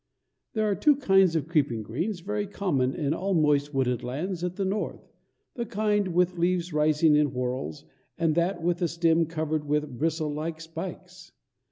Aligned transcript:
There 0.53 0.67
are 0.67 0.73
two 0.73 0.95
kinds 0.95 1.35
of 1.35 1.47
creeping 1.47 1.83
green 1.83 2.11
very 2.13 2.47
common 2.47 2.95
in 2.95 3.13
all 3.13 3.35
moist 3.35 3.71
wooded 3.71 4.01
lands 4.01 4.43
at 4.43 4.55
the 4.55 4.65
North 4.65 5.13
the 5.53 5.63
kind 5.63 6.07
with 6.07 6.39
leaves 6.39 6.73
rising 6.73 7.15
in 7.15 7.33
whorls, 7.35 7.83
and 8.17 8.33
that 8.33 8.63
with 8.63 8.81
a 8.81 8.87
stem 8.87 9.27
covered 9.27 9.65
with 9.65 9.99
bristle 9.99 10.33
like 10.33 10.59
spikes. 10.59 11.33